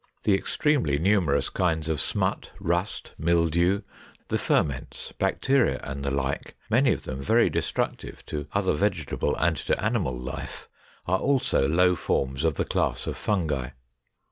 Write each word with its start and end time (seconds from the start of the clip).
The 0.23 0.33
extremely 0.33 0.97
numerous 0.97 1.49
kinds 1.49 1.87
of 1.87 2.01
smut, 2.01 2.49
rust, 2.59 3.13
mildew, 3.19 3.81
the 4.29 4.39
ferments, 4.39 5.11
bacteria, 5.11 5.79
and 5.83 6.03
the 6.03 6.09
like, 6.09 6.55
many 6.71 6.91
of 6.91 7.03
them 7.03 7.21
very 7.21 7.51
destructive 7.51 8.25
to 8.25 8.47
other 8.51 8.73
vegetable 8.73 9.35
and 9.35 9.57
to 9.57 9.79
animal 9.79 10.17
life, 10.17 10.67
are 11.05 11.19
also 11.19 11.67
low 11.67 11.93
forms 11.93 12.43
of 12.43 12.55
the 12.55 12.65
class 12.65 13.05
of 13.05 13.15
Fungi. 13.15 13.67